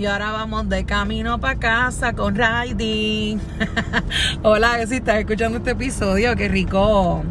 Y 0.00 0.06
ahora 0.06 0.32
vamos 0.32 0.66
de 0.70 0.86
camino 0.86 1.38
para 1.40 1.58
casa 1.58 2.14
con 2.14 2.34
Riding. 2.34 3.38
Hola, 4.42 4.86
si 4.86 4.94
estás 4.94 5.18
escuchando 5.18 5.58
este 5.58 5.72
episodio, 5.72 6.34
qué 6.36 6.48
rico 6.48 7.22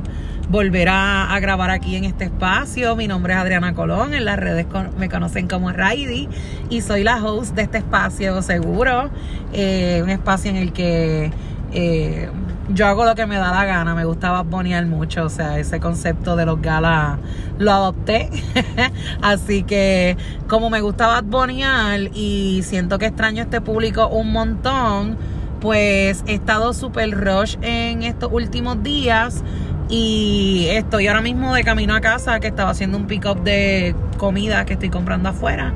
volver 0.50 0.88
a, 0.92 1.36
grabar 1.42 1.72
aquí 1.72 1.96
en 1.96 2.04
este 2.04 2.26
espacio. 2.26 2.96
Mi 2.96 3.08
nombre 3.08 3.34
es 3.34 3.40
Adriana 3.40 3.74
Colón, 3.74 4.14
en 4.14 4.24
las 4.24 4.38
redes 4.38 4.68
me 5.00 5.10
conocen 5.10 5.48
como 5.48 5.72
Riding 5.72 6.30
y 6.70 6.82
soy 6.82 7.04
la 7.04 7.16
host 7.16 7.56
de 7.56 7.64
este 7.64 7.80
espacio 7.80 8.40
seguro, 8.44 9.10
eh, 9.52 10.02
un 10.04 10.12
espacio 10.12 10.52
en 10.52 10.58
el 10.58 10.72
que 10.72 11.32
eh, 11.72 12.30
yo 12.70 12.88
hago 12.88 13.06
lo 13.06 13.16
que 13.16 13.26
me 13.26 13.38
da 13.38 13.52
la 13.52 13.66
gana, 13.66 13.96
me 13.96 14.06
gustaba 14.06 14.44
bonear 14.44 14.86
mucho, 14.86 15.26
o 15.26 15.30
sea, 15.30 15.58
ese 15.58 15.80
concepto 15.80 16.36
de 16.36 16.46
los 16.46 16.62
galas 16.62 17.18
lo 17.58 17.72
adopté. 17.72 18.30
Así 19.22 19.64
que 19.64 20.18
como 20.48 20.70
me 20.70 20.82
gustaba 20.82 21.22
bonear 21.22 22.00
y 22.14 22.62
siento 22.64 23.00
que 23.00 23.08
extraño 23.08 23.44
este 23.44 23.62
público 23.62 24.08
un 24.08 24.32
montón, 24.32 25.18
pues 25.60 26.24
he 26.28 26.36
estado 26.36 26.74
súper 26.74 27.12
rush 27.12 27.58
en 27.62 28.04
estos 28.04 28.30
últimos 28.32 28.82
días 28.84 29.44
y 29.90 30.68
estoy 30.70 31.08
ahora 31.08 31.22
mismo 31.22 31.54
de 31.54 31.64
camino 31.64 31.96
a 31.96 32.02
casa 32.02 32.40
que 32.40 32.48
estaba 32.48 32.70
haciendo 32.70 32.98
un 32.98 33.08
pick 33.08 33.26
up 33.26 33.42
de 33.44 33.96
comida 34.18 34.64
que 34.66 34.74
estoy 34.74 34.90
comprando 34.90 35.30
afuera. 35.30 35.74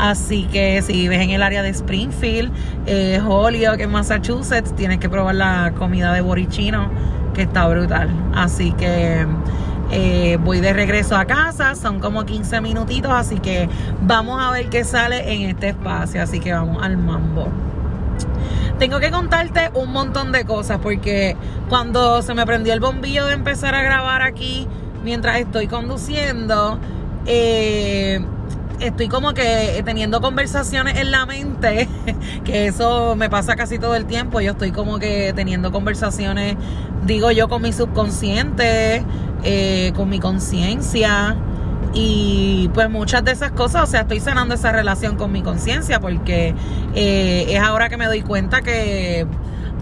Así 0.00 0.44
que 0.44 0.80
si 0.80 0.94
vives 0.94 1.20
en 1.20 1.28
el 1.28 1.42
área 1.42 1.62
de 1.62 1.68
Springfield, 1.68 2.50
eh, 2.86 3.20
Holyoke, 3.22 3.82
en 3.82 3.90
Massachusetts, 3.90 4.74
tienes 4.74 4.96
que 4.96 5.10
probar 5.10 5.34
la 5.34 5.74
comida 5.76 6.14
de 6.14 6.22
borichino, 6.22 6.90
que 7.34 7.42
está 7.42 7.68
brutal. 7.68 8.08
Así 8.34 8.72
que 8.72 9.26
eh, 9.90 10.38
voy 10.42 10.60
de 10.60 10.72
regreso 10.72 11.18
a 11.18 11.26
casa, 11.26 11.74
son 11.74 12.00
como 12.00 12.24
15 12.24 12.62
minutitos, 12.62 13.12
así 13.12 13.40
que 13.40 13.68
vamos 14.00 14.42
a 14.42 14.50
ver 14.52 14.70
qué 14.70 14.84
sale 14.84 15.34
en 15.34 15.50
este 15.50 15.68
espacio. 15.68 16.22
Así 16.22 16.40
que 16.40 16.54
vamos 16.54 16.82
al 16.82 16.96
mambo. 16.96 17.48
Tengo 18.78 19.00
que 19.00 19.10
contarte 19.10 19.70
un 19.74 19.92
montón 19.92 20.32
de 20.32 20.46
cosas 20.46 20.78
porque 20.82 21.36
cuando 21.68 22.22
se 22.22 22.32
me 22.32 22.46
prendió 22.46 22.72
el 22.72 22.80
bombillo 22.80 23.26
de 23.26 23.34
empezar 23.34 23.74
a 23.74 23.82
grabar 23.82 24.22
aquí 24.22 24.66
mientras 25.04 25.38
estoy 25.40 25.66
conduciendo, 25.66 26.78
eh, 27.26 28.24
estoy 28.80 29.08
como 29.08 29.34
que 29.34 29.82
teniendo 29.84 30.20
conversaciones 30.20 30.98
en 30.98 31.10
la 31.10 31.26
mente, 31.26 31.88
que 32.44 32.66
eso 32.66 33.14
me 33.16 33.30
pasa 33.30 33.56
casi 33.56 33.78
todo 33.78 33.94
el 33.94 34.06
tiempo. 34.06 34.40
Yo 34.40 34.52
estoy 34.52 34.72
como 34.72 34.98
que 34.98 35.32
teniendo 35.34 35.72
conversaciones, 35.72 36.56
digo 37.04 37.30
yo, 37.30 37.48
con 37.48 37.62
mi 37.62 37.72
subconsciente, 37.72 39.04
eh, 39.44 39.92
con 39.94 40.08
mi 40.08 40.18
conciencia. 40.18 41.36
Y 41.92 42.70
pues 42.72 42.88
muchas 42.88 43.24
de 43.24 43.32
esas 43.32 43.50
cosas, 43.52 43.82
o 43.82 43.86
sea, 43.86 44.02
estoy 44.02 44.20
sanando 44.20 44.54
esa 44.54 44.70
relación 44.70 45.16
con 45.16 45.32
mi 45.32 45.42
conciencia 45.42 45.98
porque 45.98 46.54
eh, 46.94 47.46
es 47.48 47.60
ahora 47.60 47.88
que 47.88 47.96
me 47.96 48.06
doy 48.06 48.22
cuenta 48.22 48.62
que 48.62 49.26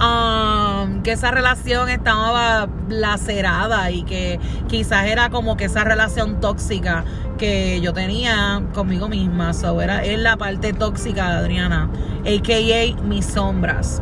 Um, 0.01 1.03
que 1.03 1.11
esa 1.11 1.33
relación 1.33 1.89
estaba 1.89 2.69
lacerada 2.89 3.91
y 3.91 4.05
que 4.05 4.39
quizás 4.69 5.07
era 5.07 5.29
como 5.29 5.57
que 5.57 5.65
esa 5.65 5.83
relación 5.83 6.39
tóxica 6.41 7.05
que 7.37 7.81
yo 7.81 7.93
tenía 7.93 8.63
conmigo 8.75 9.09
misma. 9.09 9.53
So, 9.55 9.81
era, 9.81 10.05
es 10.05 10.19
la 10.21 10.37
parte 10.37 10.73
tóxica 10.73 11.31
de 11.31 11.37
Adriana, 11.39 11.91
a.k.a. 12.21 13.03
mis 13.03 13.27
sombras. 13.27 14.01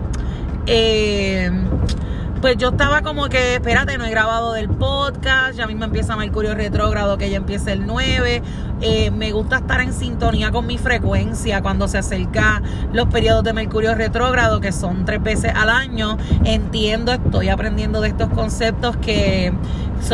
Eh, 0.67 1.51
pues 2.47 2.59
yo 2.59 2.69
estaba 2.69 3.03
como 3.03 3.29
que, 3.29 3.55
espérate, 3.55 3.99
no 3.99 4.05
he 4.05 4.11
grabado 4.11 4.53
del 4.53 4.69
podcast, 4.69 5.59
ya 5.59 5.67
mismo 5.67 5.83
empieza 5.83 6.15
Mercurio 6.15 6.55
retrógrado, 6.55 7.19
que 7.19 7.29
ya 7.29 7.39
empieza 7.39 7.73
el 7.73 7.89
9. 7.89 8.41
Eh, 8.83 9.11
me 9.11 9.33
gusta 9.33 9.57
estar 9.57 9.81
en 9.81 9.93
sintonía 9.93 10.53
con 10.53 10.65
mi 10.65 10.79
frecuencia 10.79 11.61
cuando 11.61 11.89
se 11.89 11.99
acerca 11.99 12.63
los 12.93 13.09
periodos 13.09 13.43
de 13.43 13.53
Mercurio 13.53 13.97
retrógrado, 13.97 14.61
que 14.61 14.71
son 14.71 15.05
tres 15.05 15.21
veces 15.25 15.51
al 15.56 15.71
año. 15.71 16.19
Entiendo, 16.45 17.11
estoy 17.11 17.49
aprendiendo 17.49 18.01
de 18.01 18.11
estos 18.11 18.29
conceptos 18.29 18.97
que 18.99 19.53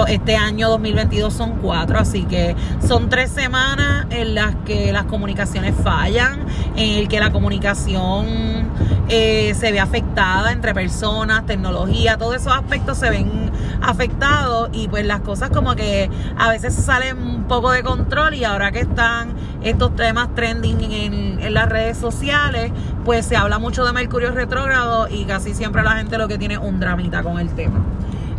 este 0.08 0.36
año 0.36 0.70
2022 0.70 1.34
son 1.34 1.58
cuatro, 1.58 1.98
así 1.98 2.24
que 2.24 2.56
son 2.86 3.10
tres 3.10 3.30
semanas 3.30 4.06
en 4.08 4.34
las 4.34 4.54
que 4.64 4.90
las 4.90 5.04
comunicaciones 5.04 5.74
fallan, 5.84 6.46
en 6.76 6.98
el 6.98 7.08
que 7.08 7.20
la 7.20 7.30
comunicación 7.30 8.70
eh, 9.08 9.54
se 9.58 9.72
ve 9.72 9.80
afectada 9.80 10.52
entre 10.52 10.74
personas, 10.74 11.44
tecnología, 11.44 12.16
todos 12.16 12.36
esos 12.36 12.52
aspectos 12.52 12.98
se 12.98 13.10
ven 13.10 13.50
afectados 13.82 14.70
y 14.72 14.88
pues 14.88 15.04
las 15.04 15.20
cosas 15.20 15.50
como 15.50 15.74
que 15.74 16.08
a 16.38 16.50
veces 16.50 16.74
salen 16.74 17.18
un 17.18 17.44
poco 17.44 17.72
de 17.72 17.82
control 17.82 18.34
y 18.34 18.44
ahora 18.44 18.70
que 18.70 18.80
están 18.80 19.34
estos 19.62 19.94
temas 19.96 20.34
trending 20.34 20.92
en, 20.92 21.54
las 21.54 21.68
redes 21.68 21.98
sociales, 21.98 22.70
pues 23.04 23.26
se 23.26 23.36
habla 23.36 23.58
mucho 23.58 23.84
de 23.84 23.92
Mercurio 23.92 24.30
retrógrado 24.30 25.08
y 25.08 25.24
casi 25.24 25.54
siempre 25.54 25.82
la 25.82 25.96
gente 25.96 26.16
lo 26.16 26.28
que 26.28 26.38
tiene 26.38 26.54
es 26.54 26.60
un 26.60 26.78
dramita 26.78 27.22
con 27.22 27.38
el 27.40 27.50
tema. 27.50 27.84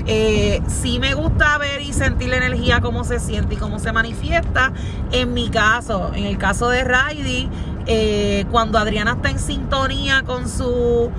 Eh, 0.05 0.61
sí 0.67 0.99
me 0.99 1.13
gusta 1.13 1.57
ver 1.57 1.81
y 1.81 1.93
sentir 1.93 2.29
la 2.29 2.37
energía, 2.37 2.81
cómo 2.81 3.03
se 3.03 3.19
siente 3.19 3.55
y 3.55 3.57
cómo 3.57 3.79
se 3.79 3.91
manifiesta. 3.91 4.73
En 5.11 5.33
mi 5.33 5.49
caso, 5.49 6.11
en 6.15 6.25
el 6.25 6.37
caso 6.37 6.69
de 6.69 6.83
Raidi, 6.83 7.49
eh, 7.87 8.45
cuando 8.51 8.77
Adriana 8.77 9.13
está 9.13 9.29
en 9.29 9.39
sintonía 9.39 10.23
con 10.23 10.47
su 10.47 11.11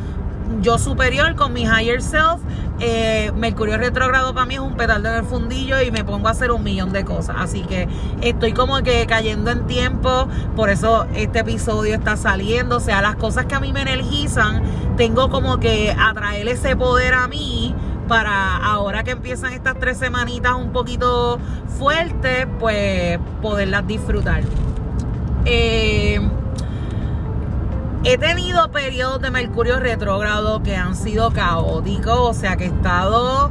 yo 0.61 0.79
superior, 0.79 1.35
con 1.35 1.53
mi 1.53 1.63
higher 1.63 2.03
self, 2.03 2.41
eh, 2.81 3.33
Mercurio 3.37 3.79
retrógrado 3.79 4.35
para 4.35 4.47
mí 4.47 4.55
es 4.55 4.61
un 4.61 4.75
petardo 4.75 5.09
en 5.09 5.15
el 5.15 5.25
fundillo 5.25 5.81
y 5.81 5.91
me 5.91 6.05
pongo 6.05 6.29
a 6.29 6.33
hacer 6.33 6.51
un 6.51 6.63
millón 6.63 6.93
de 6.93 7.05
cosas. 7.05 7.37
Así 7.39 7.63
que 7.63 7.89
estoy 8.21 8.53
como 8.53 8.83
que 8.83 9.07
cayendo 9.07 9.51
en 9.51 9.67
tiempo, 9.67 10.29
por 10.57 10.71
eso 10.71 11.07
este 11.15 11.41
episodio 11.41 11.95
está 11.95 12.17
saliendo. 12.17 12.77
O 12.77 12.81
sea, 12.81 13.01
las 13.03 13.17
cosas 13.17 13.47
que 13.47 13.55
a 13.55 13.61
mí 13.61 13.73
me 13.73 13.83
energizan, 13.83 14.63
tengo 14.97 15.31
como 15.31 15.59
que 15.61 15.95
atraer 15.99 16.49
ese 16.49 16.77
poder 16.77 17.15
a 17.15 17.29
mí 17.29 17.75
para 18.09 18.57
ahora 18.57 19.03
que 19.03 19.13
empiezan 19.13 19.53
estas 19.55 19.79
tres 19.79 19.97
semanitas 19.97 20.55
un 20.55 20.73
poquito 20.73 21.39
fuertes, 21.79 22.47
pues 22.59 23.19
poderlas 23.41 23.87
disfrutar. 23.87 24.43
Eh, 25.47 26.21
he 28.04 28.19
tenido 28.19 28.70
periodos 28.70 29.20
de 29.22 29.31
Mercurio 29.31 29.81
retrógrado 29.81 30.62
que 30.62 30.76
han 30.76 30.94
sido 30.94 31.31
caóticos, 31.31 32.19
o 32.19 32.34
sea 32.34 32.56
que 32.56 32.65
he 32.65 32.69
estado, 32.69 33.50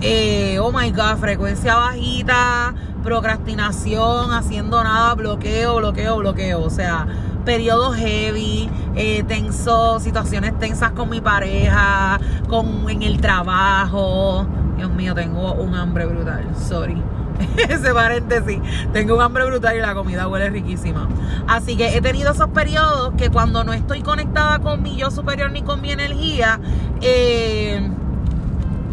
eh, 0.00 0.58
oh 0.58 0.72
my 0.72 0.90
god, 0.90 1.18
frecuencia 1.18 1.76
bajita, 1.76 2.74
procrastinación, 3.02 4.32
haciendo 4.32 4.82
nada, 4.82 5.14
bloqueo, 5.14 5.76
bloqueo, 5.76 6.16
bloqueo, 6.16 6.62
o 6.62 6.70
sea, 6.70 7.06
periodos 7.44 7.96
heavy, 7.96 8.70
eh, 8.96 9.22
tenso, 9.24 10.00
situaciones 10.00 10.58
tensas 10.58 10.92
con 10.92 11.10
mi 11.10 11.20
pareja, 11.20 12.18
con 12.48 12.88
en 12.88 13.02
el 13.02 13.20
trabajo. 13.20 14.46
Dios 14.78 14.90
mío, 14.90 15.14
tengo 15.14 15.52
un 15.52 15.74
hambre 15.74 16.06
brutal, 16.06 16.46
sorry. 16.56 17.02
Ese 17.68 17.94
paréntesis, 17.94 18.58
tengo 18.92 19.16
un 19.16 19.22
hambre 19.22 19.44
brutal 19.46 19.76
y 19.76 19.80
la 19.80 19.94
comida 19.94 20.28
huele 20.28 20.50
riquísima. 20.50 21.08
Así 21.46 21.76
que 21.76 21.96
he 21.96 22.00
tenido 22.00 22.32
esos 22.32 22.48
periodos 22.48 23.12
que 23.16 23.30
cuando 23.30 23.64
no 23.64 23.72
estoy 23.72 24.02
conectada 24.02 24.58
con 24.58 24.82
mi 24.82 24.96
yo 24.96 25.10
superior 25.10 25.50
ni 25.50 25.62
con 25.62 25.80
mi 25.80 25.90
energía, 25.90 26.60
eh, 27.00 27.80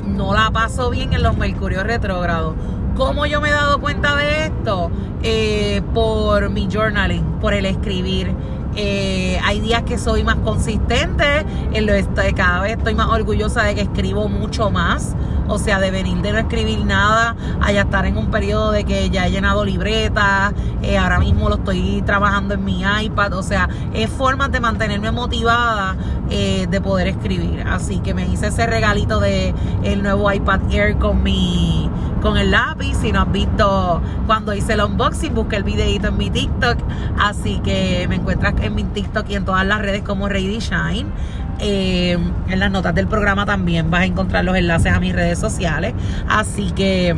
no 0.05 0.33
la 0.33 0.51
paso 0.51 0.89
bien 0.89 1.13
en 1.13 1.23
los 1.23 1.37
mercurios 1.37 1.83
retrógrados. 1.83 2.55
¿Cómo 2.95 3.25
yo 3.25 3.41
me 3.41 3.49
he 3.49 3.51
dado 3.51 3.79
cuenta 3.79 4.15
de 4.15 4.45
esto? 4.45 4.89
Eh, 5.21 5.81
por 5.93 6.49
mi 6.49 6.67
journaling, 6.71 7.23
por 7.39 7.53
el 7.53 7.65
escribir. 7.65 8.33
Eh, 8.75 9.39
hay 9.43 9.59
días 9.59 9.83
que 9.83 9.97
soy 9.97 10.23
más 10.23 10.35
consistente, 10.37 11.45
en 11.73 11.85
lo 11.85 11.93
estoy, 11.93 12.33
cada 12.33 12.61
vez 12.61 12.77
estoy 12.77 12.93
más 12.93 13.09
orgullosa 13.09 13.63
de 13.63 13.75
que 13.75 13.81
escribo 13.81 14.27
mucho 14.29 14.69
más. 14.69 15.15
O 15.47 15.57
sea, 15.59 15.79
de 15.79 15.91
venir 15.91 16.17
de 16.21 16.33
no 16.33 16.39
escribir 16.39 16.83
nada 16.85 17.35
a 17.61 17.71
ya 17.71 17.81
estar 17.81 18.05
en 18.05 18.17
un 18.17 18.31
periodo 18.31 18.71
de 18.71 18.83
que 18.83 19.09
ya 19.09 19.27
he 19.27 19.31
llenado 19.31 19.63
libretas, 19.65 20.53
eh, 20.81 20.97
ahora 20.97 21.19
mismo 21.19 21.49
lo 21.49 21.55
estoy 21.55 22.01
trabajando 22.05 22.53
en 22.53 22.63
mi 22.63 22.83
iPad. 22.83 23.33
O 23.33 23.43
sea, 23.43 23.69
es 23.93 24.09
formas 24.09 24.51
de 24.51 24.59
mantenerme 24.59 25.11
motivada 25.11 25.95
de 26.27 26.81
poder 26.81 27.07
escribir. 27.07 27.63
Así 27.67 27.99
que 27.99 28.13
me 28.13 28.25
hice 28.27 28.47
ese 28.47 28.67
regalito 28.67 29.19
de 29.19 29.53
el 29.83 30.03
nuevo 30.03 30.31
iPad 30.31 30.59
Air 30.71 30.97
con 30.97 31.23
mi 31.23 31.89
con 32.21 32.37
el 32.37 32.51
lápiz. 32.51 32.95
Si 33.01 33.11
no 33.11 33.21
has 33.21 33.31
visto 33.31 34.01
cuando 34.25 34.53
hice 34.53 34.73
el 34.73 34.81
unboxing, 34.81 35.33
busqué 35.33 35.57
el 35.57 35.63
videito 35.63 36.07
en 36.07 36.17
mi 36.17 36.29
TikTok. 36.29 36.77
Así 37.19 37.59
que 37.59 38.05
me 38.09 38.15
encuentras 38.15 38.55
en 38.61 38.75
mi 38.75 38.83
TikTok 38.83 39.29
y 39.29 39.35
en 39.35 39.45
todas 39.45 39.65
las 39.65 39.81
redes 39.81 40.03
como 40.03 40.27
Ready 40.27 40.59
Shine. 40.59 41.11
Eh, 41.59 42.17
en 42.49 42.59
las 42.59 42.71
notas 42.71 42.93
del 42.93 43.07
programa 43.07 43.45
también 43.45 43.89
vas 43.89 44.01
a 44.01 44.05
encontrar 44.05 44.45
los 44.45 44.55
enlaces 44.55 44.93
a 44.93 44.99
mis 44.99 45.13
redes 45.13 45.39
sociales. 45.39 45.93
Así 46.27 46.71
que 46.71 47.15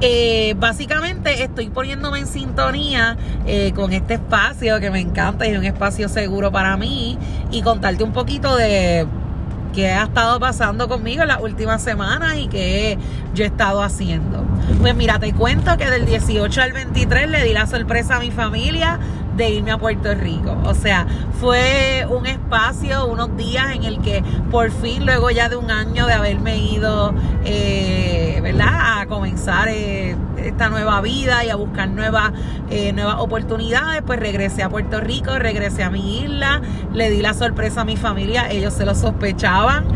eh, 0.00 0.54
básicamente 0.58 1.42
estoy 1.42 1.70
poniéndome 1.70 2.20
en 2.20 2.28
sintonía 2.28 3.16
eh, 3.46 3.72
con 3.74 3.92
este 3.92 4.14
espacio 4.14 4.78
que 4.78 4.90
me 4.90 5.00
encanta 5.00 5.46
y 5.46 5.50
es 5.50 5.58
un 5.58 5.64
espacio 5.64 6.08
seguro 6.08 6.52
para 6.52 6.76
mí 6.76 7.18
y 7.50 7.62
contarte 7.62 8.04
un 8.04 8.12
poquito 8.12 8.56
de 8.56 9.06
qué 9.74 9.90
ha 9.90 10.04
estado 10.04 10.38
pasando 10.38 10.88
conmigo 10.88 11.22
en 11.22 11.28
las 11.28 11.40
últimas 11.40 11.82
semanas 11.82 12.36
y 12.36 12.46
qué 12.46 12.96
yo 13.34 13.44
he 13.44 13.48
estado 13.48 13.82
haciendo. 13.82 14.44
Pues 14.80 14.94
mira, 14.94 15.18
te 15.18 15.32
cuento 15.32 15.76
que 15.76 15.90
del 15.90 16.06
18 16.06 16.62
al 16.62 16.72
23 16.72 17.28
le 17.28 17.44
di 17.44 17.52
la 17.52 17.66
sorpresa 17.66 18.16
a 18.16 18.20
mi 18.20 18.30
familia 18.30 19.00
de 19.38 19.50
irme 19.50 19.70
a 19.70 19.78
Puerto 19.78 20.12
Rico. 20.14 20.54
O 20.64 20.74
sea, 20.74 21.06
fue 21.40 22.04
un 22.10 22.26
espacio, 22.26 23.06
unos 23.06 23.36
días 23.36 23.74
en 23.74 23.84
el 23.84 24.00
que 24.00 24.22
por 24.50 24.70
fin, 24.70 25.06
luego 25.06 25.30
ya 25.30 25.48
de 25.48 25.56
un 25.56 25.70
año 25.70 26.06
de 26.06 26.12
haberme 26.12 26.58
ido, 26.58 27.14
eh, 27.44 28.40
¿verdad? 28.42 29.00
A 29.00 29.06
comenzar 29.06 29.68
eh, 29.68 30.16
esta 30.36 30.68
nueva 30.68 31.00
vida 31.00 31.44
y 31.44 31.50
a 31.50 31.56
buscar 31.56 31.88
nuevas, 31.88 32.32
eh, 32.68 32.92
nuevas 32.92 33.16
oportunidades, 33.20 34.02
pues 34.04 34.18
regresé 34.18 34.64
a 34.64 34.68
Puerto 34.68 35.00
Rico, 35.00 35.38
regresé 35.38 35.84
a 35.84 35.90
mi 35.90 36.20
isla, 36.20 36.60
le 36.92 37.08
di 37.08 37.22
la 37.22 37.32
sorpresa 37.32 37.82
a 37.82 37.84
mi 37.84 37.96
familia, 37.96 38.50
ellos 38.50 38.74
se 38.74 38.84
lo 38.84 38.94
sospechaban, 38.96 39.86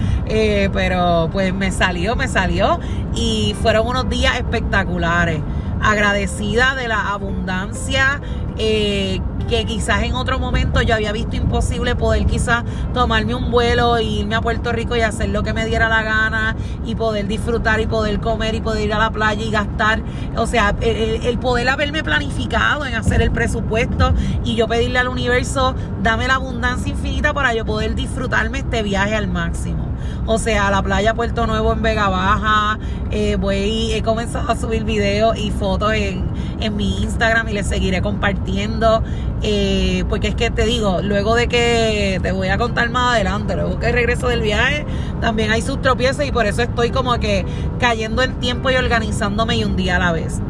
pero 0.72 1.28
pues 1.32 1.52
me 1.52 1.72
salió, 1.72 2.14
me 2.14 2.28
salió 2.28 2.78
y 3.14 3.54
fueron 3.60 3.88
unos 3.88 4.08
días 4.08 4.36
espectaculares 4.36 5.40
agradecida 5.82 6.74
de 6.74 6.88
la 6.88 7.10
abundancia 7.10 8.20
eh, 8.58 9.20
que 9.48 9.64
quizás 9.64 10.02
en 10.02 10.14
otro 10.14 10.38
momento 10.38 10.82
yo 10.82 10.94
había 10.94 11.12
visto 11.12 11.36
imposible 11.36 11.96
poder 11.96 12.26
quizás 12.26 12.64
tomarme 12.94 13.34
un 13.34 13.50
vuelo 13.50 13.96
e 13.96 14.04
irme 14.04 14.34
a 14.34 14.40
Puerto 14.40 14.72
Rico 14.72 14.96
y 14.96 15.00
hacer 15.00 15.30
lo 15.30 15.42
que 15.42 15.52
me 15.52 15.66
diera 15.66 15.88
la 15.88 16.02
gana 16.02 16.56
y 16.84 16.94
poder 16.94 17.26
disfrutar 17.26 17.80
y 17.80 17.86
poder 17.86 18.20
comer 18.20 18.54
y 18.54 18.60
poder 18.60 18.84
ir 18.84 18.94
a 18.94 18.98
la 18.98 19.10
playa 19.10 19.42
y 19.42 19.50
gastar, 19.50 20.02
o 20.36 20.46
sea, 20.46 20.74
el, 20.80 21.26
el 21.26 21.38
poder 21.38 21.68
haberme 21.68 22.02
planificado 22.02 22.86
en 22.86 22.94
hacer 22.94 23.20
el 23.20 23.30
presupuesto 23.30 24.14
y 24.44 24.54
yo 24.54 24.68
pedirle 24.68 24.98
al 24.98 25.08
universo, 25.08 25.74
dame 26.02 26.28
la 26.28 26.34
abundancia 26.36 26.90
infinita 26.90 27.34
para 27.34 27.54
yo 27.54 27.64
poder 27.64 27.94
disfrutarme 27.94 28.60
este 28.60 28.82
viaje 28.82 29.16
al 29.16 29.28
máximo 29.28 29.91
o 30.26 30.38
sea, 30.38 30.70
la 30.70 30.82
playa 30.82 31.14
Puerto 31.14 31.46
Nuevo 31.46 31.72
en 31.72 31.82
Vega 31.82 32.08
Baja. 32.08 32.78
Eh, 33.10 33.36
voy, 33.36 33.92
he 33.92 34.02
comenzado 34.02 34.50
a 34.50 34.56
subir 34.56 34.84
videos 34.84 35.36
y 35.36 35.50
fotos 35.50 35.92
en, 35.94 36.30
mi 36.76 37.02
Instagram 37.02 37.48
y 37.48 37.54
les 37.54 37.66
seguiré 37.66 38.02
compartiendo. 38.02 39.02
Eh, 39.42 40.04
porque 40.08 40.28
es 40.28 40.34
que 40.36 40.50
te 40.50 40.64
digo, 40.64 41.00
luego 41.02 41.34
de 41.34 41.48
que 41.48 42.20
te 42.22 42.30
voy 42.30 42.48
a 42.48 42.58
contar 42.58 42.88
más 42.90 43.16
adelante, 43.16 43.56
luego 43.56 43.80
que 43.80 43.90
regreso 43.90 44.28
del 44.28 44.42
viaje, 44.42 44.86
también 45.20 45.50
hay 45.50 45.62
sus 45.62 45.80
tropiezos 45.82 46.24
y 46.24 46.30
por 46.30 46.46
eso 46.46 46.62
estoy 46.62 46.90
como 46.90 47.18
que 47.18 47.44
cayendo 47.80 48.22
en 48.22 48.34
tiempo 48.38 48.70
y 48.70 48.76
organizándome 48.76 49.56
y 49.56 49.64
un 49.64 49.74
día 49.74 49.96
a 49.96 49.98
la 49.98 50.12
vez 50.12 50.40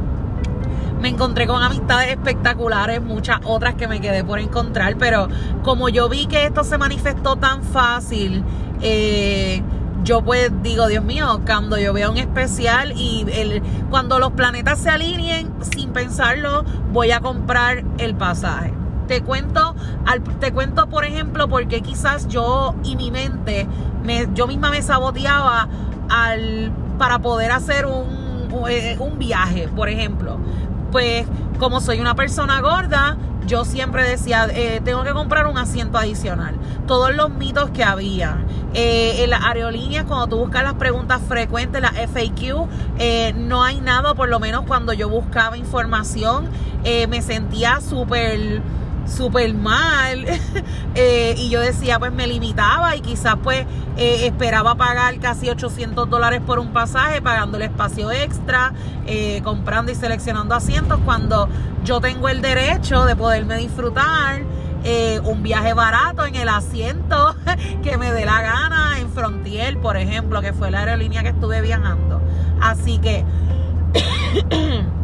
me 1.02 1.08
encontré 1.08 1.48
con 1.48 1.60
amistades 1.60 2.10
espectaculares, 2.10 3.02
muchas 3.02 3.40
otras 3.42 3.74
que 3.74 3.88
me 3.88 4.00
quedé 4.00 4.22
por 4.22 4.38
encontrar, 4.38 4.96
pero 4.98 5.26
como 5.64 5.88
yo 5.88 6.08
vi 6.08 6.26
que 6.26 6.46
esto 6.46 6.62
se 6.62 6.78
manifestó 6.78 7.34
tan 7.34 7.64
fácil 7.64 8.44
eh, 8.82 9.62
yo 10.04 10.22
pues 10.22 10.50
digo, 10.62 10.88
Dios 10.88 11.04
mío, 11.04 11.40
cuando 11.46 11.78
yo 11.78 11.92
vea 11.92 12.10
un 12.10 12.16
especial 12.18 12.92
y 12.96 13.24
el, 13.32 13.62
cuando 13.88 14.18
los 14.18 14.32
planetas 14.32 14.80
se 14.80 14.90
alineen, 14.90 15.52
sin 15.60 15.90
pensarlo, 15.90 16.64
voy 16.92 17.12
a 17.12 17.20
comprar 17.20 17.84
el 17.98 18.14
pasaje. 18.14 18.72
Te 19.06 19.22
cuento, 19.22 19.74
al, 20.06 20.22
te 20.22 20.52
cuento 20.52 20.88
por 20.88 21.04
ejemplo, 21.04 21.48
porque 21.48 21.82
quizás 21.82 22.28
yo 22.28 22.74
y 22.82 22.96
mi 22.96 23.10
mente, 23.10 23.68
me, 24.02 24.28
yo 24.34 24.46
misma 24.46 24.70
me 24.70 24.82
saboteaba 24.82 25.68
al, 26.08 26.72
para 26.98 27.20
poder 27.20 27.52
hacer 27.52 27.86
un, 27.86 28.48
eh, 28.68 28.96
un 28.98 29.18
viaje, 29.18 29.68
por 29.68 29.88
ejemplo. 29.88 30.38
Pues 30.90 31.26
como 31.58 31.80
soy 31.80 32.00
una 32.00 32.14
persona 32.14 32.60
gorda, 32.60 33.16
yo 33.46 33.64
siempre 33.64 34.08
decía, 34.08 34.46
eh, 34.50 34.80
tengo 34.84 35.02
que 35.04 35.12
comprar 35.12 35.46
un 35.46 35.58
asiento 35.58 35.98
adicional. 35.98 36.54
Todos 36.86 37.14
los 37.14 37.30
mitos 37.30 37.70
que 37.70 37.84
había. 37.84 38.38
Eh, 38.74 39.24
en 39.24 39.30
las 39.30 39.44
aerolíneas, 39.44 40.04
cuando 40.04 40.28
tú 40.28 40.38
buscas 40.38 40.62
las 40.62 40.74
preguntas 40.74 41.20
frecuentes, 41.28 41.82
las 41.82 41.92
FAQ, 41.92 42.68
eh, 42.98 43.34
no 43.36 43.62
hay 43.62 43.80
nada, 43.80 44.14
por 44.14 44.28
lo 44.28 44.40
menos 44.40 44.64
cuando 44.66 44.92
yo 44.92 45.08
buscaba 45.08 45.56
información, 45.56 46.48
me 47.08 47.22
sentía 47.22 47.80
súper 47.80 48.60
súper 49.12 49.54
mal 49.54 50.24
y 51.36 51.48
yo 51.50 51.60
decía 51.60 51.98
pues 51.98 52.12
me 52.12 52.26
limitaba 52.26 52.96
y 52.96 53.00
quizás 53.00 53.36
pues 53.42 53.66
esperaba 53.96 54.74
pagar 54.74 55.18
casi 55.20 55.50
800 55.50 56.08
dólares 56.08 56.40
por 56.44 56.58
un 56.58 56.72
pasaje 56.72 57.20
pagando 57.20 57.58
el 57.58 57.64
espacio 57.64 58.10
extra 58.10 58.72
comprando 59.44 59.92
y 59.92 59.94
seleccionando 59.94 60.54
asientos 60.54 60.98
cuando 61.04 61.48
yo 61.84 62.00
tengo 62.00 62.28
el 62.28 62.40
derecho 62.40 63.04
de 63.04 63.16
poderme 63.16 63.56
disfrutar 63.58 64.42
eh, 64.84 65.20
un 65.24 65.44
viaje 65.44 65.74
barato 65.74 66.26
en 66.26 66.34
el 66.34 66.48
asiento 66.48 67.36
que 67.84 67.96
me 67.98 68.12
dé 68.12 68.24
la 68.24 68.42
gana 68.42 68.98
en 68.98 69.10
Frontier, 69.10 69.78
por 69.78 69.96
ejemplo, 69.96 70.40
que 70.40 70.52
fue 70.52 70.72
la 70.72 70.80
aerolínea 70.80 71.22
que 71.22 71.28
estuve 71.28 71.60
viajando. 71.60 72.20
Así 72.60 72.98
que 72.98 73.24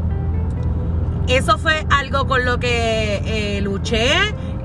eso 1.28 1.58
fue 1.58 1.86
algo 1.90 2.26
con 2.26 2.44
lo 2.44 2.58
que 2.58 3.22
eh, 3.24 3.60
luché. 3.60 4.12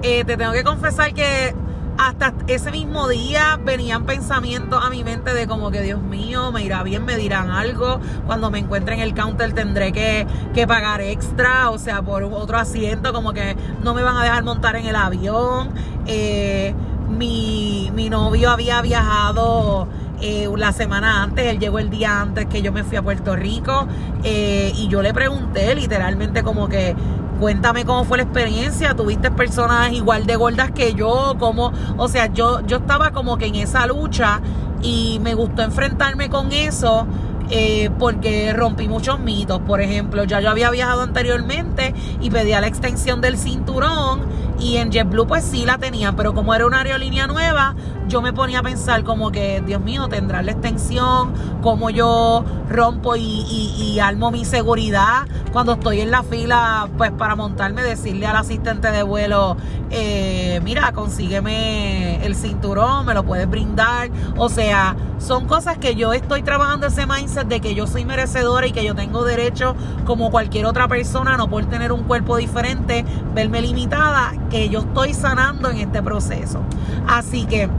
Eh, 0.01 0.23
te 0.25 0.37
tengo 0.37 0.51
que 0.53 0.63
confesar 0.63 1.13
que 1.13 1.53
hasta 1.97 2.33
ese 2.47 2.71
mismo 2.71 3.07
día 3.07 3.59
venían 3.63 4.05
pensamientos 4.05 4.83
a 4.83 4.89
mi 4.89 5.03
mente 5.03 5.33
de 5.33 5.47
como 5.47 5.71
que 5.71 5.81
Dios 5.81 6.01
mío, 6.01 6.51
me 6.51 6.63
irá 6.63 6.83
bien, 6.83 7.05
me 7.05 7.17
dirán 7.17 7.51
algo. 7.51 7.99
Cuando 8.25 8.49
me 8.49 8.59
encuentre 8.59 8.95
en 8.95 9.01
el 9.01 9.13
counter 9.13 9.53
tendré 9.53 9.91
que, 9.91 10.25
pagar 10.67 11.01
extra, 11.01 11.69
o 11.69 11.77
sea, 11.77 12.01
por 12.01 12.23
otro 12.23 12.57
asiento, 12.57 13.13
como 13.13 13.33
que 13.33 13.55
no 13.83 13.93
me 13.93 14.01
van 14.01 14.17
a 14.17 14.23
dejar 14.23 14.43
montar 14.43 14.75
en 14.75 14.85
el 14.85 14.95
avión. 14.95 15.69
Eh, 16.05 16.73
mi, 17.09 18.09
novio 18.09 18.51
había 18.51 18.81
viajado 18.81 19.87
eh, 20.25 20.47
la 20.55 20.71
semana 20.71 21.21
antes, 21.21 21.45
él 21.47 21.59
llegó 21.59 21.79
el 21.79 21.89
día 21.89 22.21
antes 22.21 22.45
que 22.45 22.61
yo 22.61 22.71
me 22.71 22.85
fui 22.85 22.95
a 22.95 23.01
Puerto 23.01 23.35
Rico 23.35 23.87
eh, 24.23 24.71
y 24.73 24.87
yo 24.87 25.01
le 25.01 25.13
pregunté 25.13 25.75
literalmente 25.75 26.43
como 26.43 26.69
que 26.69 26.95
Cuéntame 27.39 27.83
cómo 27.83 28.05
fue 28.05 28.17
la 28.17 28.23
experiencia, 28.23 28.95
tuviste 28.95 29.29
personas 29.29 29.91
igual 29.91 30.25
de 30.25 30.37
gordas 30.37 30.71
que 30.71 30.93
yo, 30.93 31.35
como, 31.39 31.73
o 31.97 32.07
sea, 32.07 32.27
yo, 32.27 32.65
yo 32.65 32.77
estaba 32.77 33.11
como 33.11 33.37
que 33.37 33.47
en 33.47 33.55
esa 33.55 33.85
lucha 33.85 34.39
y 34.81 35.19
me 35.21 35.33
gustó 35.33 35.63
enfrentarme 35.63 36.29
con 36.29 36.53
eso 36.53 37.05
eh, 37.49 37.89
porque 37.99 38.53
rompí 38.53 38.87
muchos 38.87 39.19
mitos. 39.19 39.59
Por 39.59 39.81
ejemplo, 39.81 40.23
ya 40.23 40.39
yo 40.39 40.49
había 40.49 40.69
viajado 40.69 41.01
anteriormente 41.01 41.93
y 42.21 42.29
pedía 42.29 42.61
la 42.61 42.67
extensión 42.67 43.19
del 43.19 43.37
cinturón 43.37 44.21
y 44.63 44.77
en 44.77 44.91
JetBlue 44.91 45.27
pues 45.27 45.43
sí 45.43 45.65
la 45.65 45.77
tenía, 45.77 46.13
pero 46.13 46.33
como 46.33 46.53
era 46.55 46.65
una 46.65 46.79
aerolínea 46.79 47.27
nueva, 47.27 47.75
yo 48.07 48.21
me 48.21 48.31
ponía 48.31 48.59
a 48.59 48.63
pensar 48.63 49.03
como 49.03 49.31
que, 49.31 49.61
Dios 49.65 49.81
mío, 49.81 50.07
tendrá 50.07 50.41
la 50.41 50.51
extensión, 50.51 51.33
cómo 51.61 51.89
yo 51.89 52.45
rompo 52.69 53.15
y, 53.17 53.21
y, 53.21 53.99
armo 53.99 54.31
mi 54.31 54.45
seguridad 54.45 55.27
cuando 55.51 55.73
estoy 55.73 56.01
en 56.01 56.11
la 56.11 56.23
fila, 56.23 56.89
pues 56.97 57.11
para 57.11 57.35
montarme, 57.35 57.83
decirle 57.83 58.25
al 58.25 58.37
asistente 58.37 58.89
de 58.89 59.03
vuelo, 59.03 59.55
eh, 59.91 60.59
mira, 60.63 60.91
consígueme 60.91 62.25
el 62.25 62.35
cinturón, 62.35 63.05
me 63.05 63.13
lo 63.13 63.23
puedes 63.23 63.47
brindar. 63.47 64.09
O 64.37 64.49
sea, 64.49 64.95
son 65.19 65.45
cosas 65.45 65.77
que 65.77 65.95
yo 65.95 66.13
estoy 66.13 66.41
trabajando 66.41 66.87
ese 66.87 67.05
mindset 67.05 67.47
de 67.47 67.61
que 67.61 67.75
yo 67.75 67.85
soy 67.85 68.03
merecedora 68.03 68.65
y 68.65 68.71
que 68.71 68.83
yo 68.83 68.95
tengo 68.95 69.23
derecho 69.23 69.75
como 70.05 70.31
cualquier 70.31 70.65
otra 70.65 70.87
persona, 70.87 71.37
no 71.37 71.47
por 71.47 71.65
tener 71.65 71.91
un 71.91 72.03
cuerpo 72.03 72.37
diferente, 72.37 73.05
verme 73.35 73.61
limitada, 73.61 74.33
yo 74.69 74.79
estoy 74.79 75.13
sanando 75.13 75.69
en 75.69 75.77
este 75.77 76.01
proceso. 76.01 76.59
Así 77.07 77.45
que 77.45 77.69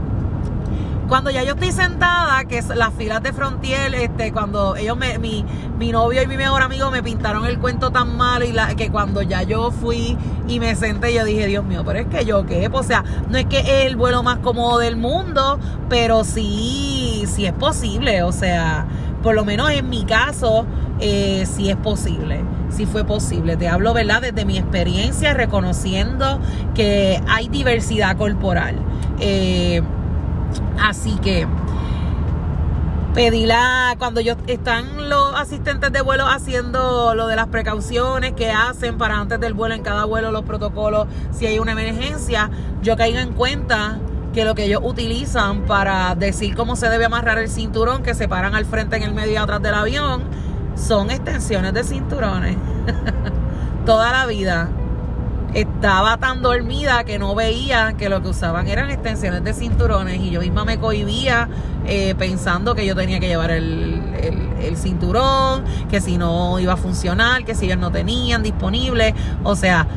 cuando 1.07 1.29
ya 1.29 1.43
yo 1.43 1.53
estoy 1.53 1.71
sentada, 1.71 2.45
que 2.45 2.57
es 2.57 2.67
las 2.69 2.93
filas 2.93 3.21
de 3.21 3.31
Frontier, 3.31 3.93
este, 3.93 4.31
cuando 4.31 4.75
ellos 4.75 4.97
me, 4.97 5.19
mi, 5.19 5.45
mi 5.77 5.91
novio 5.91 6.23
y 6.23 6.27
mi 6.27 6.35
mejor 6.35 6.63
amigo 6.63 6.89
me 6.89 7.03
pintaron 7.03 7.45
el 7.45 7.59
cuento 7.59 7.91
tan 7.91 8.17
malo 8.17 8.43
y 8.45 8.51
la, 8.51 8.75
que 8.75 8.89
cuando 8.89 9.21
ya 9.21 9.43
yo 9.43 9.71
fui 9.71 10.17
y 10.47 10.59
me 10.59 10.75
senté, 10.75 11.13
yo 11.13 11.23
dije, 11.23 11.45
Dios 11.45 11.63
mío, 11.63 11.83
pero 11.85 11.99
es 11.99 12.07
que 12.07 12.25
yo 12.25 12.45
qué, 12.45 12.69
o 12.71 12.83
sea, 12.83 13.03
no 13.29 13.37
es 13.37 13.45
que 13.45 13.59
es 13.59 13.85
el 13.85 13.95
vuelo 13.95 14.23
más 14.23 14.39
cómodo 14.39 14.79
del 14.79 14.95
mundo, 14.95 15.59
pero 15.89 16.23
sí, 16.23 17.25
sí 17.27 17.45
es 17.45 17.53
posible, 17.53 18.23
o 18.23 18.31
sea, 18.31 18.87
por 19.21 19.35
lo 19.35 19.45
menos 19.45 19.69
en 19.71 19.89
mi 19.89 20.05
caso, 20.05 20.65
eh, 20.99 21.45
sí 21.45 21.69
es 21.69 21.77
posible, 21.77 22.41
sí 22.75 22.85
fue 22.85 23.03
posible. 23.03 23.57
Te 23.57 23.67
hablo, 23.67 23.93
¿verdad? 23.93 24.21
Desde 24.21 24.45
mi 24.45 24.57
experiencia, 24.57 25.33
reconociendo 25.33 26.39
que 26.73 27.21
hay 27.27 27.47
diversidad 27.47 28.17
corporal. 28.17 28.75
Eh, 29.19 29.81
Así 30.81 31.15
que 31.15 31.47
pedí 33.13 33.45
la, 33.45 33.95
cuando 33.97 34.19
yo 34.19 34.35
están 34.47 35.09
los 35.09 35.35
asistentes 35.35 35.91
de 35.91 36.01
vuelo 36.01 36.27
haciendo 36.27 37.15
lo 37.15 37.27
de 37.27 37.35
las 37.35 37.47
precauciones 37.47 38.33
que 38.33 38.51
hacen 38.51 38.97
para 38.97 39.17
antes 39.17 39.39
del 39.39 39.53
vuelo, 39.53 39.73
en 39.73 39.83
cada 39.83 40.05
vuelo 40.05 40.31
los 40.31 40.43
protocolos, 40.43 41.07
si 41.31 41.45
hay 41.45 41.59
una 41.59 41.71
emergencia, 41.71 42.49
yo 42.81 42.97
caigo 42.97 43.19
en 43.19 43.33
cuenta 43.33 43.99
que 44.33 44.43
lo 44.43 44.53
que 44.53 44.65
ellos 44.65 44.81
utilizan 44.83 45.61
para 45.61 46.13
decir 46.15 46.55
cómo 46.55 46.75
se 46.75 46.89
debe 46.89 47.05
amarrar 47.05 47.39
el 47.39 47.49
cinturón, 47.49 48.03
que 48.03 48.13
se 48.13 48.27
paran 48.27 48.53
al 48.53 48.65
frente, 48.65 48.97
en 48.97 49.03
el 49.03 49.13
medio 49.13 49.31
y 49.31 49.37
atrás 49.37 49.61
del 49.61 49.75
avión, 49.75 50.23
son 50.75 51.11
extensiones 51.11 51.73
de 51.73 51.83
cinturones. 51.83 52.57
Toda 53.85 54.11
la 54.11 54.25
vida 54.25 54.69
estaba 55.55 56.17
tan 56.17 56.41
dormida 56.41 57.05
que 57.05 57.17
no 57.17 57.33
veía 57.33 57.93
que 57.97 58.09
lo 58.09 58.21
que 58.21 58.27
usaban 58.27 58.67
eran 58.67 58.89
extensiones 58.89 59.41
de 59.43 59.53
cinturones 59.53 60.19
y 60.19 60.29
yo 60.29 60.41
misma 60.41 60.65
me 60.65 60.79
cohibía 60.79 61.47
eh, 61.85 62.13
pensando 62.15 62.75
que 62.75 62.85
yo 62.85 62.93
tenía 62.93 63.21
que 63.21 63.27
llevar 63.27 63.51
el, 63.51 64.01
cinturón, 64.75 65.63
que 65.89 66.01
si 66.01 66.17
no 66.17 66.59
iba 66.59 66.73
a 66.73 66.77
funcionar, 66.77 67.45
que 67.45 67.55
si 67.55 67.67
ellos 67.67 67.77
no 67.77 67.91
tenían 67.91 68.43
disponible. 68.43 69.13
O 69.43 69.55
sea, 69.55 69.87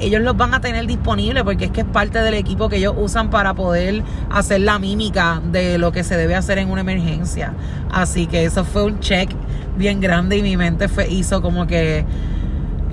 ellos 0.00 0.22
los 0.22 0.36
van 0.36 0.54
a 0.54 0.60
tener 0.60 0.86
disponibles 0.86 1.42
porque 1.44 1.66
es 1.66 1.70
que 1.70 1.82
es 1.82 1.86
parte 1.86 2.20
del 2.20 2.34
equipo 2.34 2.68
que 2.68 2.76
ellos 2.76 2.94
usan 2.96 3.30
para 3.30 3.54
poder 3.54 4.02
hacer 4.30 4.60
la 4.60 4.78
mímica 4.78 5.40
de 5.52 5.78
lo 5.78 5.92
que 5.92 6.04
se 6.04 6.16
debe 6.16 6.34
hacer 6.34 6.58
en 6.58 6.70
una 6.70 6.80
emergencia. 6.80 7.54
Así 7.90 8.26
que 8.26 8.44
eso 8.44 8.64
fue 8.64 8.84
un 8.84 9.00
check 9.00 9.30
bien 9.76 10.00
grande 10.00 10.36
y 10.36 10.42
mi 10.42 10.56
mente 10.56 10.88
fue, 10.88 11.08
hizo 11.08 11.42
como 11.42 11.66
que 11.66 12.04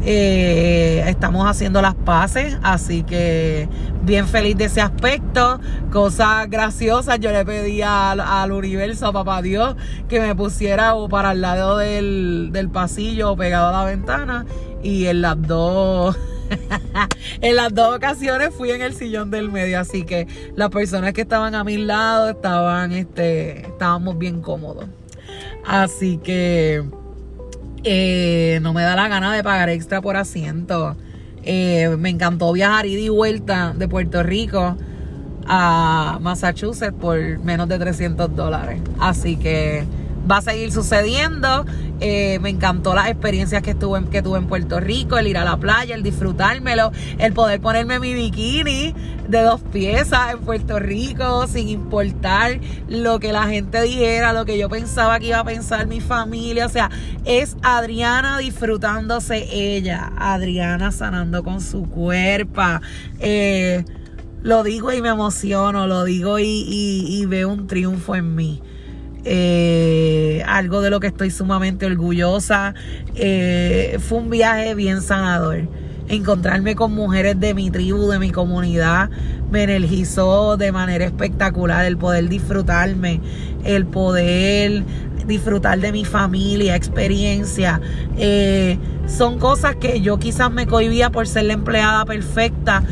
eh, 0.03 1.03
estamos 1.07 1.47
haciendo 1.47 1.79
las 1.79 1.93
paces, 1.93 2.57
así 2.63 3.03
que 3.03 3.69
bien 4.03 4.27
feliz 4.27 4.57
de 4.57 4.65
ese 4.65 4.81
aspecto. 4.81 5.59
Cosas 5.91 6.49
graciosas, 6.49 7.19
yo 7.19 7.31
le 7.31 7.45
pedí 7.45 7.81
al, 7.81 8.51
universo, 8.51 9.07
a 9.07 9.11
papá 9.13 9.41
Dios, 9.41 9.75
que 10.07 10.19
me 10.19 10.35
pusiera 10.35 10.95
o 10.95 11.07
para 11.09 11.31
el 11.31 11.41
lado 11.41 11.77
del, 11.77 12.49
del 12.51 12.69
pasillo 12.69 13.35
pegado 13.35 13.69
a 13.69 13.71
la 13.71 13.85
ventana 13.85 14.45
y 14.83 15.05
en 15.05 15.21
las 15.21 15.41
dos... 15.41 16.17
en 17.41 17.55
las 17.55 17.73
dos 17.73 17.95
ocasiones 17.95 18.49
fui 18.53 18.71
en 18.71 18.81
el 18.81 18.93
sillón 18.93 19.31
del 19.31 19.51
medio, 19.51 19.79
así 19.79 20.03
que 20.03 20.27
las 20.55 20.69
personas 20.69 21.13
que 21.13 21.21
estaban 21.21 21.55
a 21.55 21.63
mi 21.63 21.77
lado 21.77 22.29
estaban, 22.29 22.91
este, 22.91 23.61
estábamos 23.61 24.17
bien 24.17 24.41
cómodos. 24.41 24.85
Así 25.65 26.17
que 26.17 26.83
eh, 27.83 28.59
no 28.61 28.73
me 28.73 28.83
da 28.83 28.95
la 28.95 29.07
gana 29.07 29.33
de 29.33 29.43
pagar 29.43 29.69
extra 29.69 30.01
por 30.01 30.17
asiento. 30.17 30.95
Eh, 31.43 31.95
me 31.97 32.09
encantó 32.09 32.51
viajar 32.53 32.85
ida 32.85 32.99
y 32.99 33.09
vuelta 33.09 33.73
de 33.75 33.87
Puerto 33.87 34.21
Rico 34.21 34.77
a 35.47 36.19
Massachusetts 36.21 36.93
por 36.99 37.17
menos 37.39 37.67
de 37.67 37.79
300 37.79 38.35
dólares. 38.35 38.81
Así 38.99 39.37
que 39.37 39.85
va 40.29 40.37
a 40.37 40.41
seguir 40.41 40.71
sucediendo. 40.71 41.65
Eh, 42.03 42.39
me 42.39 42.49
encantó 42.49 42.95
las 42.95 43.09
experiencias 43.09 43.61
que, 43.61 43.71
estuve, 43.71 44.03
que 44.09 44.23
tuve 44.23 44.39
en 44.39 44.47
Puerto 44.47 44.79
Rico, 44.79 45.19
el 45.19 45.27
ir 45.27 45.37
a 45.37 45.43
la 45.43 45.57
playa, 45.57 45.93
el 45.93 46.01
disfrutármelo, 46.01 46.91
el 47.19 47.31
poder 47.33 47.61
ponerme 47.61 47.99
mi 47.99 48.15
bikini 48.15 48.95
de 49.27 49.41
dos 49.41 49.61
piezas 49.61 50.33
en 50.33 50.39
Puerto 50.39 50.79
Rico 50.79 51.45
sin 51.45 51.69
importar 51.69 52.59
lo 52.87 53.19
que 53.19 53.31
la 53.31 53.43
gente 53.43 53.83
dijera, 53.83 54.33
lo 54.33 54.45
que 54.45 54.57
yo 54.57 54.67
pensaba 54.67 55.19
que 55.19 55.27
iba 55.27 55.39
a 55.39 55.43
pensar 55.43 55.85
mi 55.85 56.01
familia. 56.01 56.65
O 56.65 56.69
sea, 56.69 56.89
es 57.23 57.55
Adriana 57.61 58.39
disfrutándose 58.39 59.47
ella, 59.51 60.11
Adriana 60.17 60.91
sanando 60.91 61.43
con 61.43 61.61
su 61.61 61.87
cuerpo. 61.87 62.61
Eh, 63.19 63.85
lo 64.41 64.63
digo 64.63 64.91
y 64.91 65.03
me 65.03 65.09
emociono, 65.09 65.85
lo 65.85 66.03
digo 66.03 66.39
y, 66.39 66.65
y 66.67 67.25
veo 67.27 67.49
un 67.49 67.67
triunfo 67.67 68.15
en 68.15 68.33
mí. 68.33 68.61
Eh, 69.23 70.43
algo 70.47 70.81
de 70.81 70.89
lo 70.89 70.99
que 70.99 71.07
estoy 71.07 71.31
sumamente 71.31 71.85
orgullosa. 71.85 72.73
Eh, 73.15 73.97
fue 73.99 74.19
un 74.19 74.29
viaje 74.29 74.73
bien 74.75 75.01
sanador. 75.01 75.67
Encontrarme 76.07 76.75
con 76.75 76.93
mujeres 76.93 77.39
de 77.39 77.53
mi 77.53 77.69
tribu, 77.69 78.09
de 78.09 78.19
mi 78.19 78.31
comunidad, 78.31 79.09
me 79.49 79.63
energizó 79.63 80.57
de 80.57 80.71
manera 80.71 81.05
espectacular 81.05 81.85
el 81.85 81.97
poder 81.97 82.27
disfrutarme, 82.27 83.21
el 83.63 83.85
poder 83.85 84.83
disfrutar 85.25 85.79
de 85.79 85.91
mi 85.93 86.03
familia, 86.03 86.75
experiencia. 86.75 87.79
Eh, 88.17 88.77
son 89.07 89.39
cosas 89.39 89.75
que 89.75 90.01
yo 90.01 90.17
quizás 90.17 90.51
me 90.51 90.67
cohibía 90.67 91.11
por 91.11 91.27
ser 91.27 91.45
la 91.45 91.53
empleada 91.53 92.03
perfecta, 92.03 92.83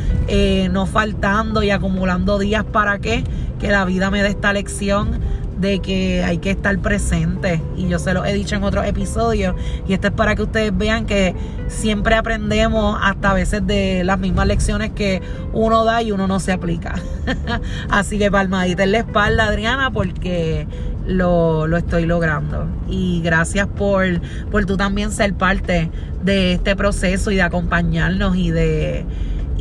no 0.71 0.85
faltando 0.85 1.63
y 1.63 1.71
acumulando 1.71 2.39
días 2.39 2.63
para 2.63 2.99
que 2.99 3.23
la 3.61 3.83
vida 3.83 4.11
me 4.11 4.21
dé 4.21 4.29
esta 4.29 4.53
lección 4.53 5.19
de 5.59 5.79
que 5.79 6.23
hay 6.23 6.37
que 6.37 6.51
estar 6.51 6.77
presente 6.79 7.61
y 7.75 7.87
yo 7.87 7.99
se 7.99 8.13
lo 8.13 8.23
he 8.25 8.33
dicho 8.33 8.55
en 8.55 8.63
otros 8.63 8.85
episodios 8.85 9.55
y 9.87 9.93
esto 9.93 10.07
es 10.07 10.13
para 10.13 10.35
que 10.35 10.43
ustedes 10.43 10.75
vean 10.75 11.05
que 11.05 11.35
siempre 11.67 12.15
aprendemos 12.15 12.97
hasta 13.01 13.31
a 13.31 13.33
veces 13.33 13.65
de 13.67 14.03
las 14.03 14.19
mismas 14.19 14.47
lecciones 14.47 14.91
que 14.91 15.21
uno 15.53 15.83
da 15.83 16.01
y 16.01 16.11
uno 16.11 16.27
no 16.27 16.39
se 16.39 16.51
aplica. 16.51 16.95
Así 17.89 18.17
que 18.17 18.31
palmadita 18.31 18.83
en 18.83 18.93
la 18.93 18.99
espalda 18.99 19.45
Adriana 19.45 19.91
porque 19.91 20.67
lo, 21.05 21.67
lo 21.67 21.77
estoy 21.77 22.05
logrando 22.05 22.67
y 22.87 23.21
gracias 23.21 23.67
por, 23.67 24.05
por 24.51 24.65
tú 24.65 24.77
también 24.77 25.11
ser 25.11 25.33
parte 25.33 25.89
de 26.23 26.53
este 26.53 26.75
proceso 26.75 27.31
y 27.31 27.35
de 27.35 27.41
acompañarnos 27.41 28.35
y 28.35 28.51
de 28.51 29.05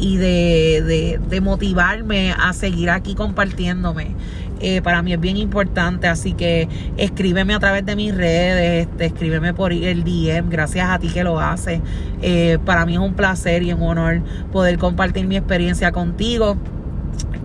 y 0.01 0.17
de, 0.17 1.19
de, 1.29 1.41
motivarme 1.41 2.33
a 2.33 2.53
seguir 2.53 2.91
aquí 2.91 3.15
compartiéndome. 3.15 4.15
Eh, 4.61 4.83
para 4.83 5.03
mí 5.03 5.13
es 5.13 5.21
bien 5.21 5.37
importante, 5.37 6.09
así 6.09 6.33
que 6.33 6.69
escríbeme 6.97 7.55
a 7.55 7.61
través 7.61 7.87
de 7.87 7.95
mis 7.95 8.15
redes, 8.15 8.87
este, 8.87 9.07
escríbeme 9.07 9.55
por 9.55 9.73
el 9.73 10.03
DM, 10.03 10.51
gracias 10.51 10.91
a 10.91 10.99
ti 10.99 11.09
que 11.09 11.23
lo 11.23 11.39
haces. 11.39 11.81
Eh, 12.23 12.59
para 12.65 12.85
mí 12.85 12.95
es 12.95 12.99
un 12.99 13.15
placer 13.15 13.63
y 13.63 13.73
un 13.73 13.83
honor 13.83 14.21
poder 14.53 14.79
compartir 14.79 15.27
mi 15.27 15.37
experiencia 15.37 15.93
contigo. 15.93 16.57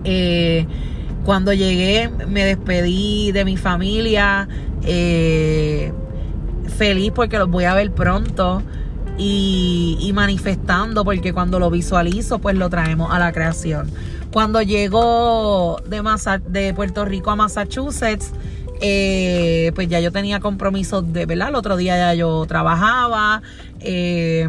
Eh, 0.04 0.66
cuando 1.24 1.52
llegué 1.52 2.10
me 2.28 2.44
despedí 2.44 3.32
de 3.32 3.44
mi 3.44 3.56
familia, 3.56 4.48
feliz 6.76 7.12
porque 7.14 7.38
los 7.38 7.48
voy 7.48 7.64
a 7.64 7.74
ver 7.74 7.92
pronto. 7.92 8.62
Y 9.16 10.10
manifestando 10.12 11.04
porque 11.04 11.32
cuando 11.32 11.60
lo 11.60 11.70
visualizo 11.70 12.40
pues 12.40 12.56
lo 12.56 12.68
traemos 12.68 13.12
a 13.12 13.20
la 13.20 13.30
creación. 13.30 13.88
Cuando 14.34 14.60
llegó 14.62 15.80
de, 15.86 16.74
Puerto 16.74 17.04
Rico 17.04 17.30
a 17.30 17.36
Massachusetts, 17.36 18.32
eh, 18.80 19.70
pues 19.76 19.86
ya 19.86 20.00
yo 20.00 20.10
tenía 20.10 20.40
compromisos 20.40 21.12
de, 21.12 21.24
¿verdad? 21.24 21.50
El 21.50 21.54
otro 21.54 21.76
día 21.76 21.96
ya 21.96 22.14
yo 22.14 22.44
trabajaba. 22.44 23.42
Eh, 23.78 24.48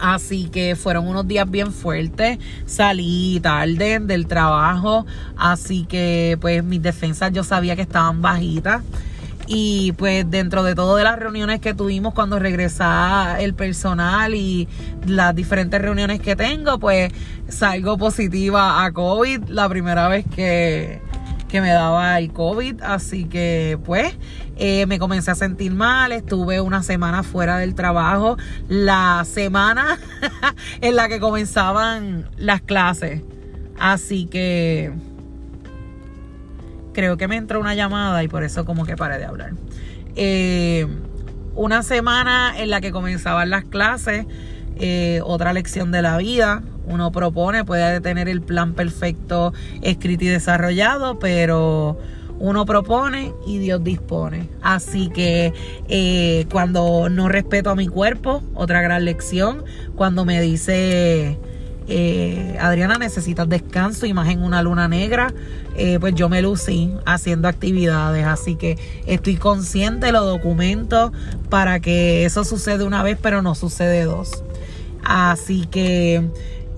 así 0.00 0.48
que 0.48 0.74
fueron 0.74 1.06
unos 1.06 1.28
días 1.28 1.48
bien 1.48 1.72
fuertes. 1.72 2.40
Salí 2.66 3.38
tarde 3.40 4.00
del 4.00 4.26
trabajo. 4.26 5.06
Así 5.36 5.84
que 5.84 6.36
pues 6.40 6.64
mis 6.64 6.82
defensas 6.82 7.30
yo 7.32 7.44
sabía 7.44 7.76
que 7.76 7.82
estaban 7.82 8.20
bajitas. 8.20 8.82
Y 9.52 9.90
pues 9.94 10.30
dentro 10.30 10.62
de 10.62 10.76
todas 10.76 11.02
las 11.02 11.18
reuniones 11.18 11.58
que 11.58 11.74
tuvimos 11.74 12.14
cuando 12.14 12.38
regresaba 12.38 13.40
el 13.40 13.52
personal 13.52 14.32
y 14.36 14.68
las 15.08 15.34
diferentes 15.34 15.82
reuniones 15.82 16.20
que 16.20 16.36
tengo, 16.36 16.78
pues 16.78 17.12
salgo 17.48 17.98
positiva 17.98 18.84
a 18.84 18.92
COVID 18.92 19.48
la 19.48 19.68
primera 19.68 20.06
vez 20.06 20.24
que, 20.36 21.02
me 21.52 21.68
daba 21.68 22.16
el 22.20 22.32
COVID. 22.32 22.80
Así 22.80 23.24
que 23.24 23.76
pues 23.84 24.16
eh, 24.54 24.86
me 24.86 25.00
comencé 25.00 25.32
a 25.32 25.34
sentir 25.34 25.72
mal, 25.72 26.12
estuve 26.12 26.60
una 26.60 26.84
semana 26.84 27.24
fuera 27.24 27.58
del 27.58 27.74
trabajo, 27.74 28.36
la 28.68 29.26
semana 29.26 29.98
en 30.80 30.94
la 30.94 31.08
que 31.08 31.18
comenzaban 31.18 32.30
las 32.36 32.60
clases. 32.60 33.22
Así 33.80 34.26
que 34.26 34.92
creo 36.92 37.16
que 37.16 37.28
me 37.28 37.36
entró 37.36 37.60
una 37.60 37.74
llamada 37.74 38.22
y 38.22 38.28
por 38.28 38.42
eso 38.44 38.64
como 38.64 38.84
que 38.84 38.96
paré 38.96 39.18
de 39.18 39.24
hablar. 39.24 39.52
Eh, 40.16 40.86
una 41.54 41.82
semana 41.82 42.54
en 42.56 42.70
la 42.70 42.80
que 42.80 42.92
comenzaban 42.92 43.50
las 43.50 43.64
clases, 43.64 44.26
eh, 44.78 45.20
otra 45.24 45.52
lección 45.52 45.92
de 45.92 46.02
la 46.02 46.16
vida. 46.18 46.62
Uno 46.86 47.12
propone, 47.12 47.64
puede 47.64 48.00
tener 48.00 48.28
el 48.28 48.40
plan 48.40 48.74
perfecto 48.74 49.52
escrito 49.82 50.24
y 50.24 50.28
desarrollado, 50.28 51.18
pero 51.18 51.98
uno 52.38 52.64
propone 52.64 53.34
y 53.46 53.58
Dios 53.58 53.84
dispone. 53.84 54.48
Así 54.62 55.10
que 55.10 55.52
eh, 55.88 56.46
cuando 56.50 57.08
no 57.10 57.28
respeto 57.28 57.70
a 57.70 57.76
mi 57.76 57.86
cuerpo, 57.86 58.42
otra 58.54 58.80
gran 58.80 59.04
lección, 59.04 59.64
cuando 59.94 60.24
me 60.24 60.40
dice 60.40 61.38
eh, 61.92 62.56
Adriana, 62.60 62.98
necesitas 62.98 63.48
descanso 63.48 64.06
y 64.06 64.14
más 64.14 64.28
en 64.28 64.44
una 64.44 64.62
luna 64.62 64.86
negra, 64.86 65.34
eh, 65.74 65.98
pues 65.98 66.14
yo 66.14 66.28
me 66.28 66.40
lucí 66.40 66.92
haciendo 67.04 67.48
actividades, 67.48 68.24
así 68.26 68.54
que 68.54 68.78
estoy 69.06 69.34
consciente, 69.34 70.12
lo 70.12 70.24
documento 70.24 71.12
para 71.48 71.80
que 71.80 72.24
eso 72.24 72.44
suceda 72.44 72.84
una 72.84 73.02
vez, 73.02 73.18
pero 73.20 73.42
no 73.42 73.56
sucede 73.56 74.04
dos. 74.04 74.44
Así 75.02 75.66
que 75.66 76.30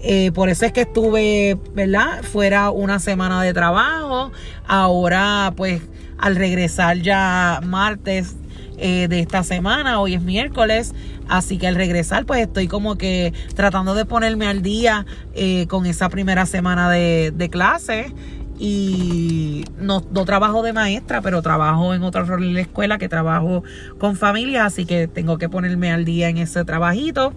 eh, 0.03 0.33
por 0.33 0.49
eso 0.49 0.65
es 0.65 0.73
que 0.73 0.81
estuve, 0.81 1.59
¿verdad? 1.75 2.23
Fuera 2.23 2.71
una 2.71 2.99
semana 2.99 3.43
de 3.43 3.53
trabajo, 3.53 4.33
ahora 4.67 5.53
pues 5.55 5.83
al 6.17 6.37
regresar 6.37 6.97
ya 6.99 7.61
martes 7.63 8.37
eh, 8.85 9.07
de 9.07 9.21
esta 9.21 9.45
semana. 9.45 10.01
Hoy 10.01 10.15
es 10.15 10.23
miércoles, 10.23 10.93
así 11.29 11.57
que 11.57 11.69
al 11.69 11.77
regresar 11.77 12.27
pues 12.27 12.41
estoy 12.41 12.67
como 12.67 12.99
que 12.99 13.33
tratando 13.55 13.95
de 13.95 14.05
ponerme 14.07 14.49
al 14.49 14.61
día 14.61 15.07
eh, 15.35 15.69
con 15.69 15.87
esa 15.87 16.09
primera 16.09 16.47
semana 16.47 16.91
de, 16.91 17.49
clase. 17.49 18.13
Y 18.59 19.65
no, 19.79 20.03
trabajo 20.03 20.65
de 20.65 20.73
maestra, 20.73 21.21
pero 21.23 21.43
trabajo 21.43 21.95
en 21.95 22.03
otro 22.03 22.25
rol 22.25 22.43
en 22.43 22.55
la 22.55 22.61
escuela 22.63 22.99
que 22.99 23.09
trabajo 23.09 23.63
con 23.99 24.17
familia, 24.17 24.65
así 24.65 24.85
que 24.85 25.07
tengo 25.07 25.39
que 25.39 25.49
ponerme 25.49 25.93
al 25.93 26.05
día 26.05 26.29
en 26.29 26.39
ese 26.39 26.65
trabajito. 26.65 27.33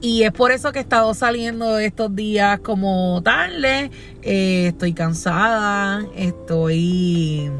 Y 0.00 0.22
es 0.22 0.30
por 0.30 0.52
eso 0.52 0.70
que 0.70 0.78
he 0.78 0.82
estado 0.82 1.14
saliendo 1.14 1.80
estos 1.80 2.14
días 2.14 2.60
como 2.60 3.20
tarde. 3.24 3.90
Eh, 4.22 4.68
estoy 4.68 4.92
cansada, 4.92 6.04
estoy 6.14 7.50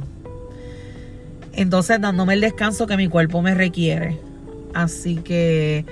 entonces 1.55 2.01
dándome 2.01 2.35
el 2.35 2.41
descanso 2.41 2.87
que 2.87 2.97
mi 2.97 3.09
cuerpo 3.09 3.43
me 3.43 3.55
requiere. 3.55 4.19
Así 4.75 5.17
que 5.17 5.85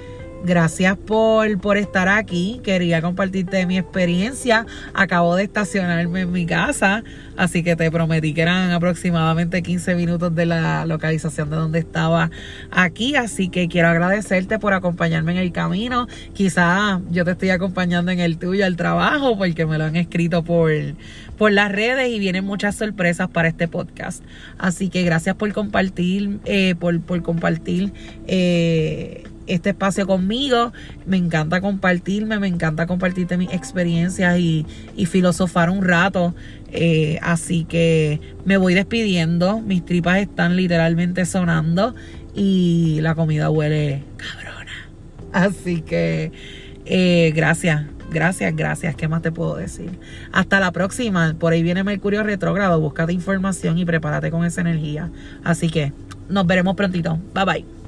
Gracias 0.43 0.97
por, 0.97 1.59
por 1.61 1.77
estar 1.77 2.09
aquí. 2.09 2.61
Quería 2.65 3.03
compartirte 3.03 3.67
mi 3.67 3.77
experiencia. 3.77 4.65
Acabo 4.95 5.37
de 5.37 5.45
estacionarme 5.45 6.23
en 6.23 6.33
mi 6.33 6.47
casa, 6.47 7.05
así 7.37 7.63
que 7.63 7.77
te 7.77 7.91
prometí 7.91 8.33
que 8.33 8.41
eran 8.43 8.71
aproximadamente 8.71 9.63
15 9.63 9.95
minutos 9.97 10.35
de 10.35 10.47
la 10.47 10.87
localización 10.87 11.51
de 11.51 11.57
donde 11.57 11.79
estaba 11.81 12.31
aquí. 12.71 13.17
Así 13.17 13.51
que 13.51 13.69
quiero 13.69 13.89
agradecerte 13.89 14.59
por 14.59 14.73
acompañarme 14.73 15.33
en 15.33 15.39
el 15.39 15.53
camino. 15.53 16.07
Quizá 16.33 17.03
yo 17.11 17.25
te 17.27 17.33
estoy 17.33 17.51
acompañando 17.51 18.11
en 18.11 18.21
el 18.21 18.39
tuyo 18.39 18.65
al 18.65 18.77
trabajo 18.77 19.37
porque 19.37 19.67
me 19.67 19.77
lo 19.77 19.85
han 19.85 19.97
escrito 19.97 20.43
por, 20.43 20.71
por 21.41 21.53
las 21.53 21.73
redes 21.73 22.11
y 22.11 22.19
vienen 22.19 22.45
muchas 22.45 22.77
sorpresas 22.77 23.31
para 23.31 23.49
este 23.49 23.67
podcast. 23.67 24.23
Así 24.59 24.91
que 24.91 25.05
gracias 25.05 25.37
por 25.37 25.51
compartir, 25.55 26.39
eh, 26.45 26.75
por, 26.79 27.01
por 27.01 27.23
compartir. 27.23 27.95
Eh, 28.27 29.25
este 29.47 29.71
espacio 29.71 30.07
conmigo. 30.07 30.75
Me 31.07 31.17
encanta 31.17 31.63
compartirme, 31.63 32.39
me 32.39 32.47
encanta 32.47 32.87
compartirte 32.87 33.39
mis 33.39 33.55
experiencias 33.55 34.39
y, 34.39 34.67
filosofar 35.07 35.71
un 35.71 35.83
rato. 35.83 36.35
Eh, 36.73 37.19
así 37.23 37.65
que 37.65 38.21
me 38.45 38.59
voy 38.59 38.75
despidiendo. 38.75 39.63
Mis 39.63 39.83
tripas 39.83 40.19
están 40.19 40.57
literalmente 40.57 41.25
sonando 41.25 41.95
y 42.35 42.99
la 43.01 43.15
comida 43.15 43.49
huele 43.49 44.03
cabrona. 44.19 44.91
Así 45.33 45.81
que 45.81 46.33
gracias. 47.35 47.87
Gracias, 48.11 48.55
gracias. 48.57 48.97
¿Qué 48.97 49.09
más 49.09 49.23
te 49.23 49.33
puedo 49.33 49.57
decir? 49.57 49.91
Hasta 50.33 50.61
la 50.61 50.73
próxima. 50.73 51.35
Por 51.39 51.53
ahí 51.53 51.63
viene 51.63 51.85
Mercurio 51.85 52.23
retrógrado. 52.23 52.81
Búscate 52.81 53.13
información 53.13 53.79
y 53.79 53.85
prepárate 53.85 54.31
con 54.31 54.45
esa 54.45 54.61
energía. 54.61 55.11
Así 55.45 55.71
que 55.71 55.93
nos 56.29 56.47
veremos 56.47 56.77
prontito. 56.77 57.19
Bye 57.35 57.45
bye. 57.45 57.80